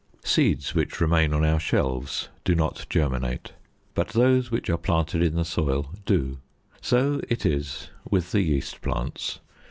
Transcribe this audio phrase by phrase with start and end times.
[0.23, 3.53] Seeds which remain on our shelves do not germinate,
[3.93, 6.39] but those which are planted in the soil do;
[6.81, 9.41] so it is with the yeast plants.